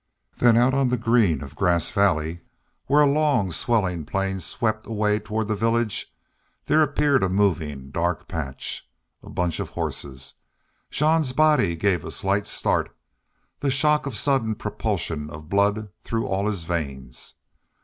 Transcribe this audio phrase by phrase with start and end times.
[0.37, 2.41] Then out on the green of Grass Valley,
[2.87, 6.11] where a long, swelling plain swept away toward the village,
[6.65, 8.89] there appeared a moving dark patch.
[9.21, 10.33] A bunch of horses!
[10.89, 12.97] Jean's body gave a slight start
[13.59, 17.35] the shock of sudden propulsion of blood through all his veins.